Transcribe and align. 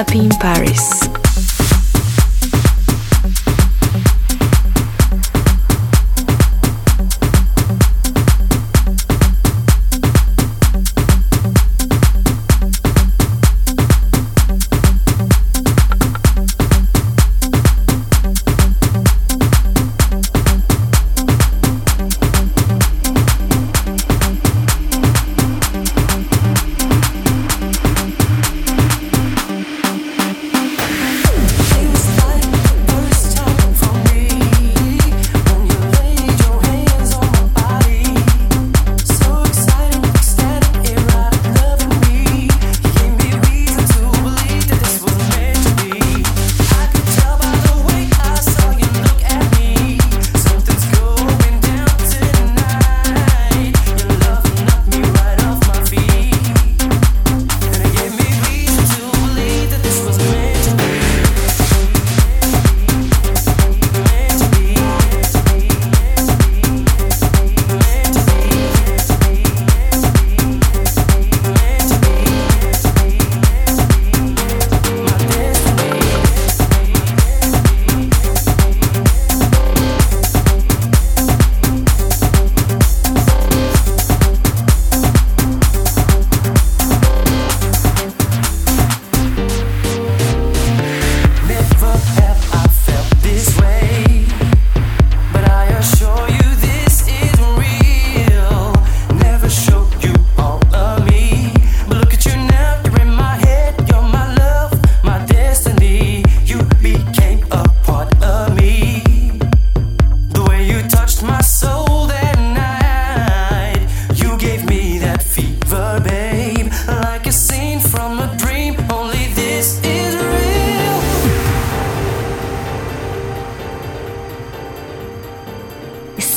Happy 0.00 0.20
Impact. 0.20 0.59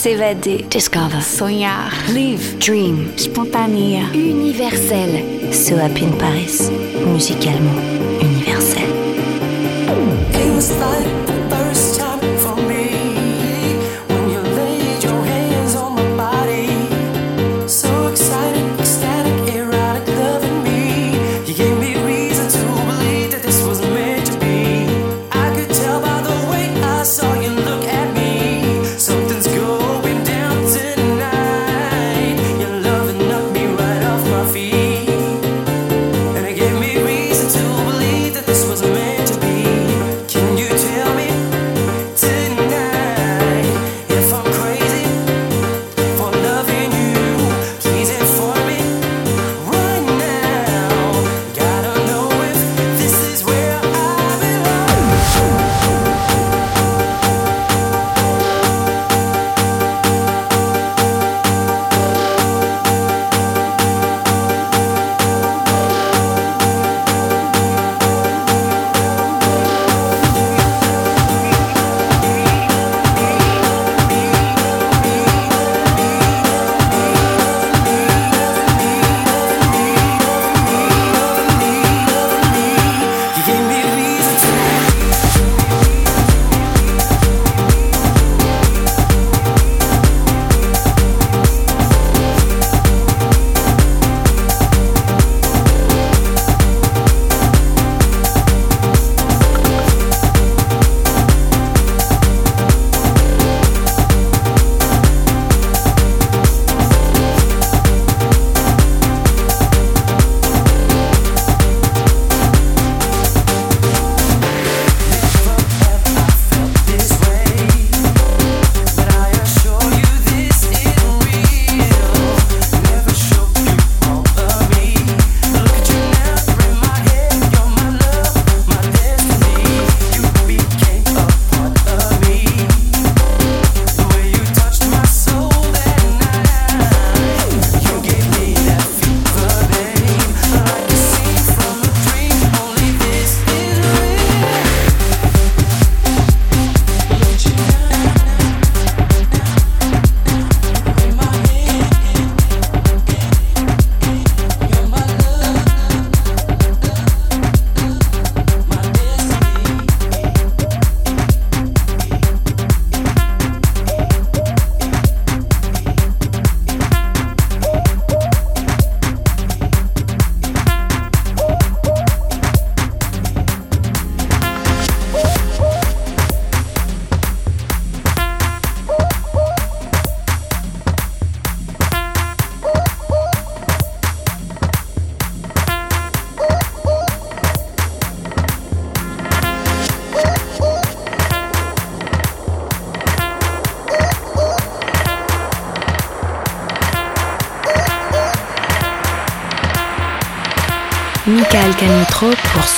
S'évader. 0.04 0.66
Discover. 0.70 1.22
Sonhar. 1.22 1.94
Live. 2.14 2.58
Dream. 2.60 3.14
Spontané. 3.16 4.04
Universel. 4.14 5.54
So 5.54 5.78
Happy 5.78 6.04
in 6.04 6.18
Paris. 6.18 6.70
Musicalement. 7.06 8.13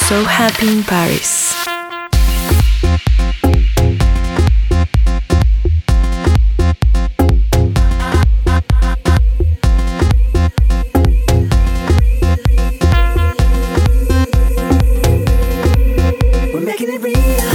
So 0.07 0.23
Happy 0.23 0.67
in 0.71 0.83
Paris. 0.83 1.55
We're 16.53 16.61
making 16.61 16.93
it 16.93 17.01
real. 17.01 17.54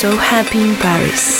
So 0.00 0.16
Happy 0.16 0.62
in 0.62 0.76
Paris. 0.76 1.39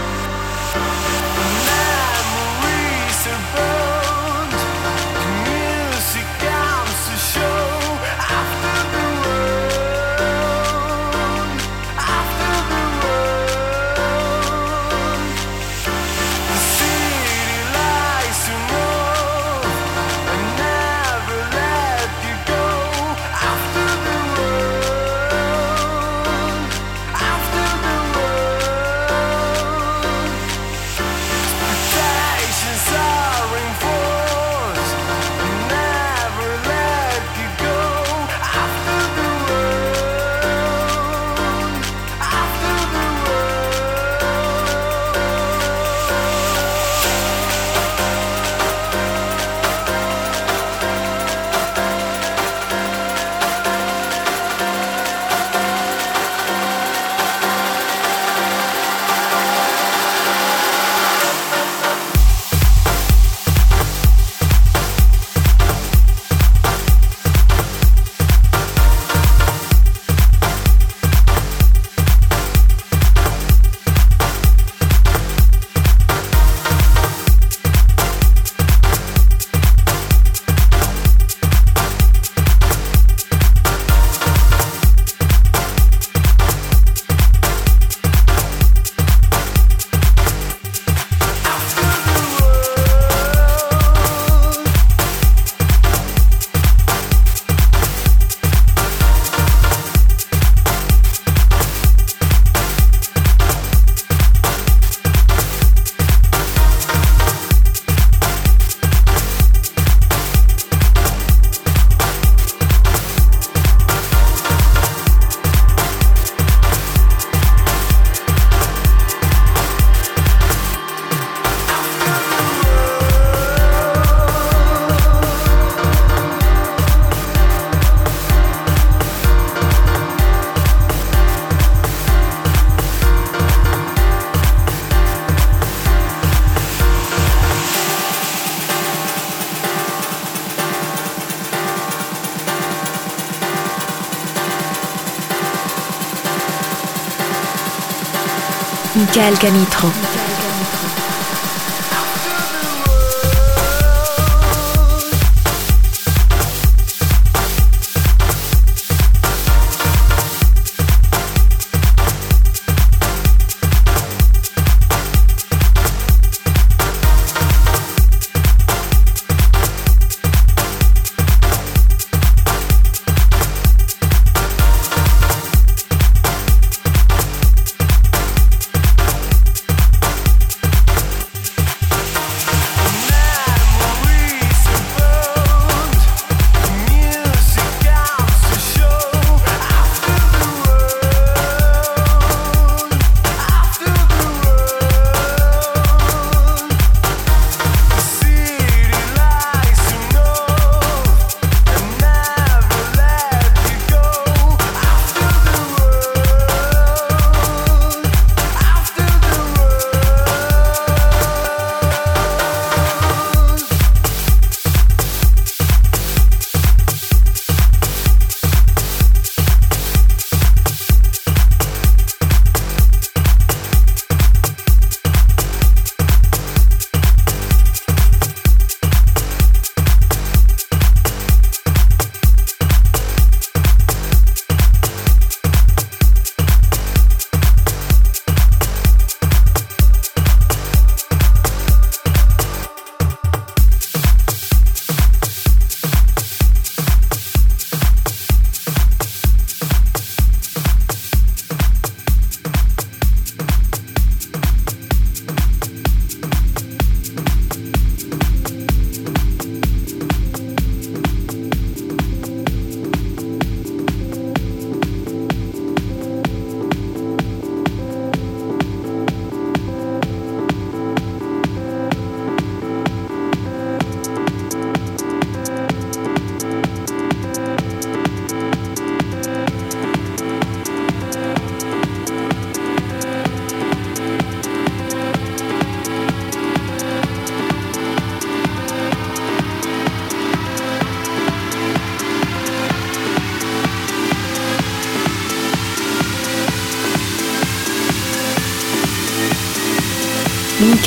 Michael 149.13 149.37
Canitro. 149.39 150.30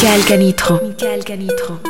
Michael 0.00 0.24
Canitro. 0.24 0.80
Canitran. 1.30 1.89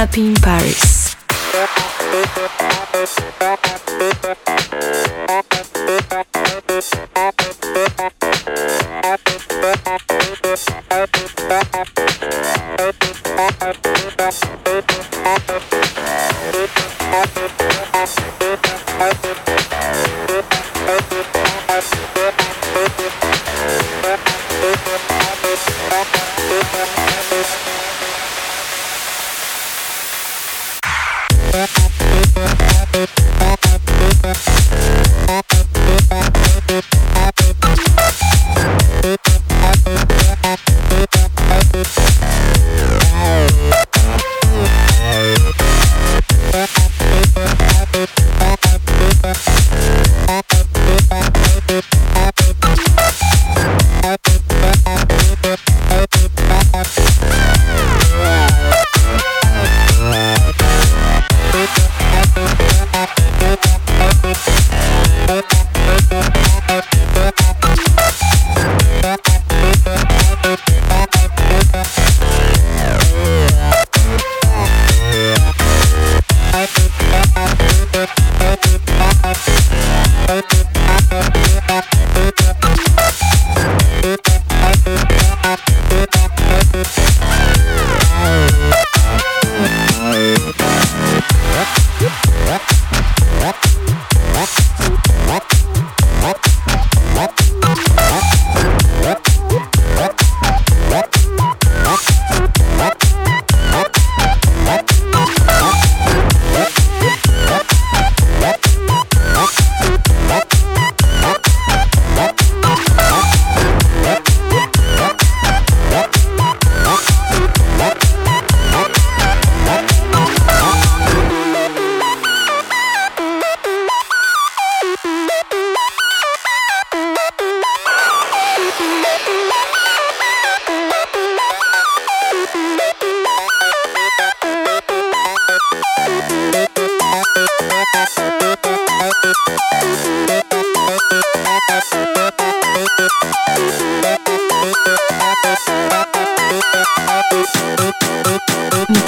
Happy 0.00 0.28
in 0.28 0.34
Paris. 0.36 0.79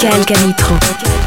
Michael 0.03 0.25
Canitro. 0.25 1.22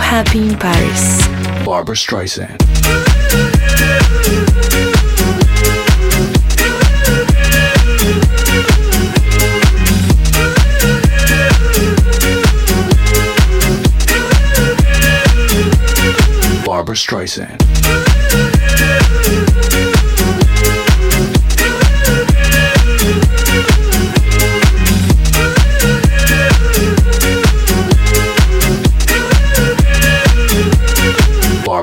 Happy 0.00 0.48
in 0.48 0.58
Paris. 0.58 1.26
Barbra 1.64 1.94
Streisand. 1.94 2.58
Barbra 16.64 16.94
Streisand. 16.94 17.59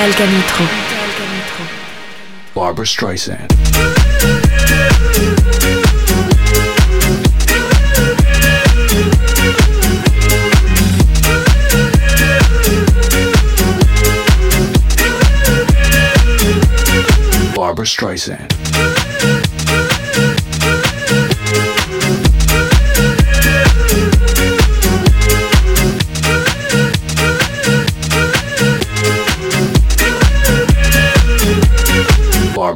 Michael 0.00 0.14
Canitrot. 0.14 0.70
Barbra 2.54 2.86
Streisand. 2.86 3.48
Barbra 17.54 17.84
Streisand. 17.84 18.49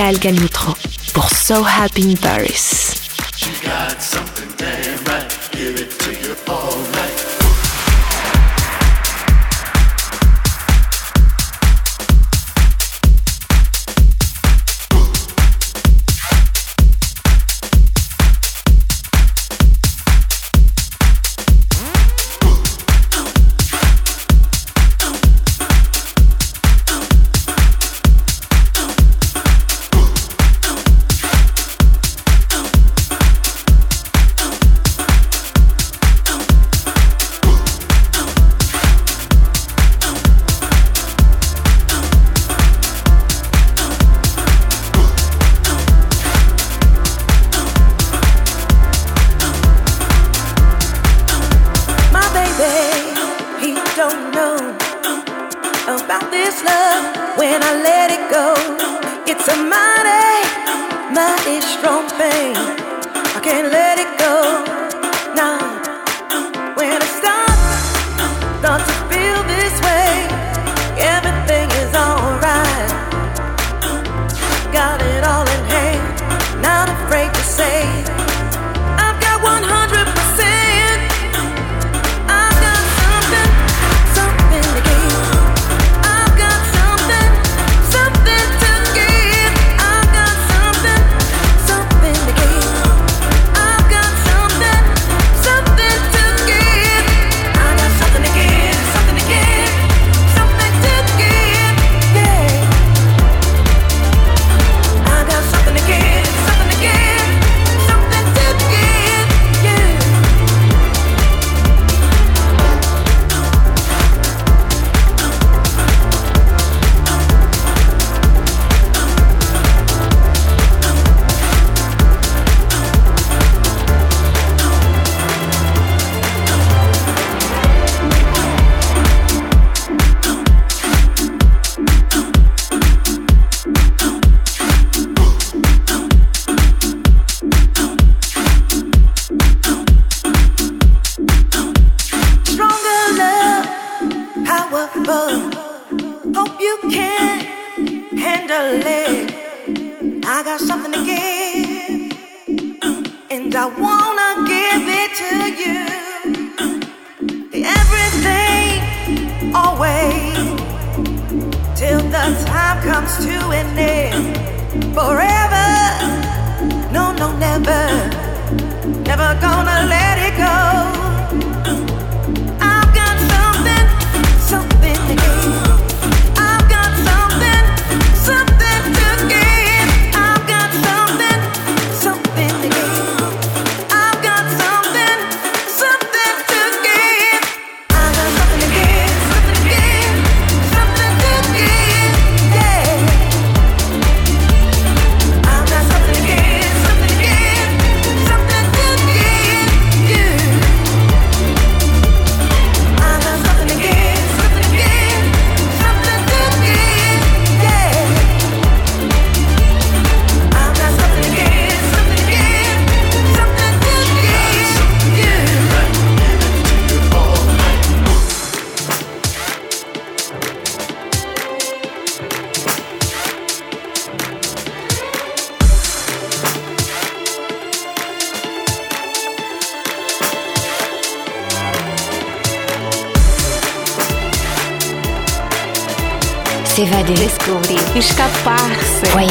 Pascal 0.00 0.18
Galmitro 0.18 0.74
pour 1.12 1.28
So 1.28 1.62
Happy 1.62 2.10
in 2.10 2.16
Paris. 2.16 2.79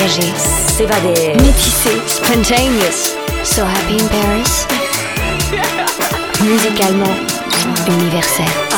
S'évader, 0.10 1.36
métisser, 1.36 2.02
spontaneous. 2.08 3.16
So 3.44 3.64
happy 3.64 4.00
in 4.00 4.08
Paris. 4.10 4.66
Musicalement, 6.44 7.16
universel. 7.88 8.69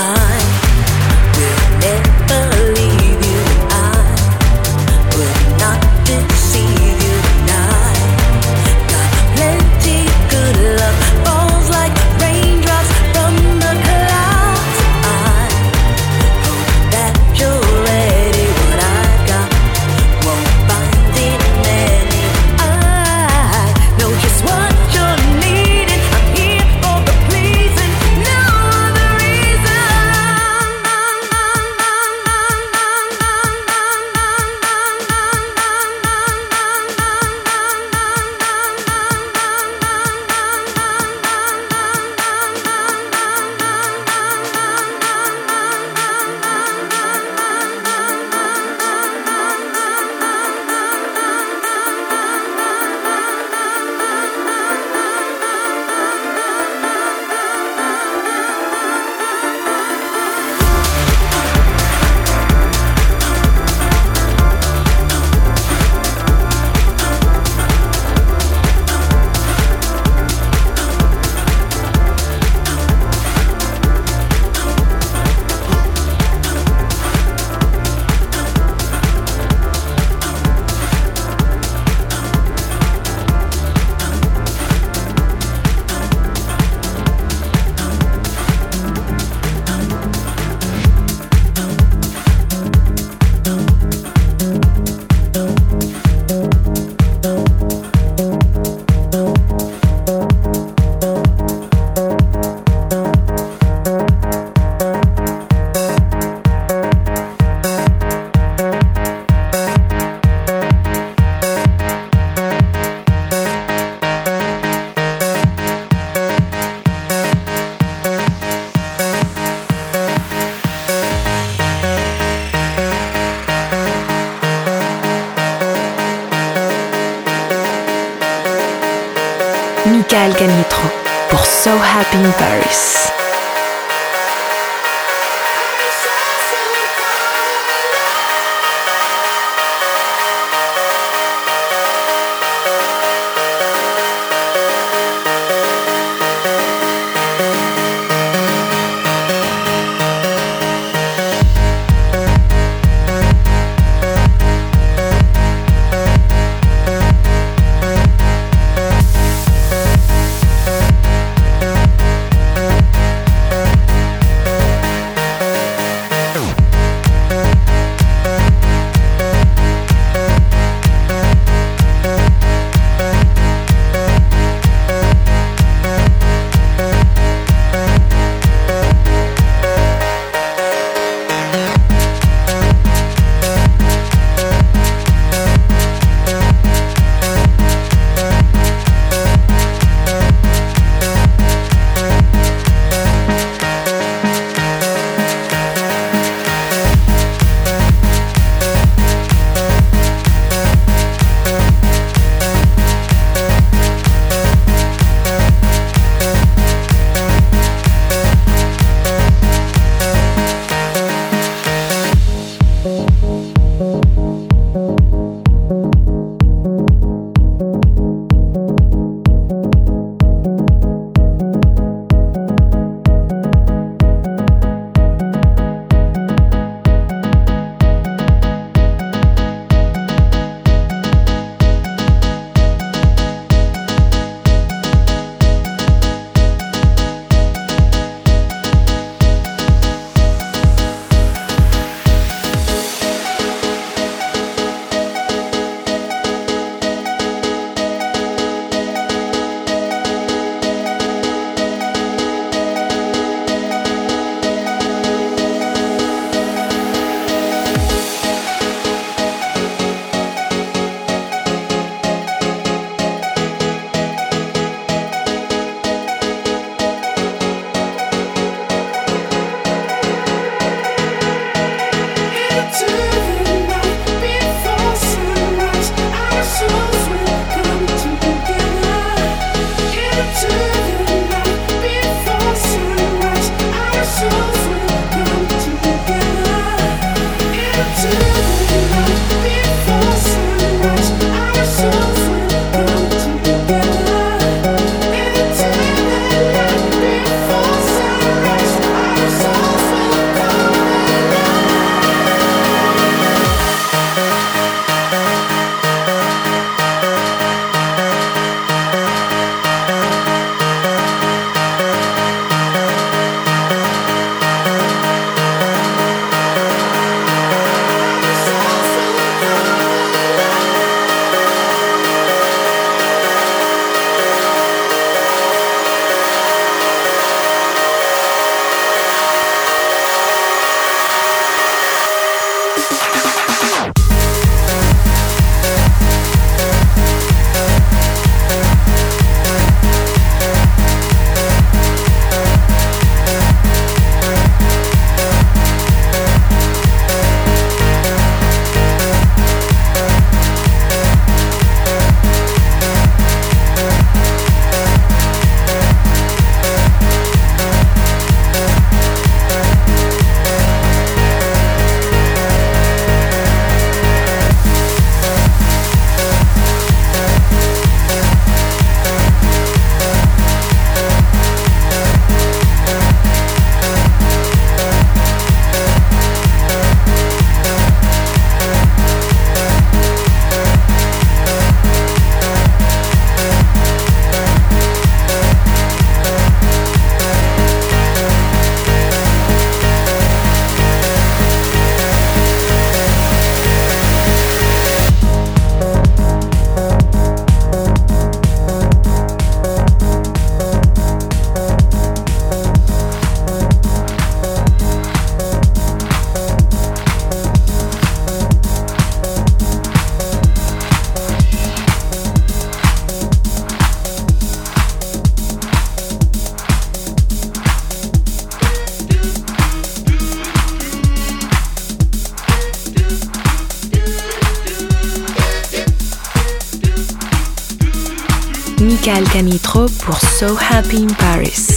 Happy 430.84 431.04
in 431.04 431.10
Paris. 431.10 431.71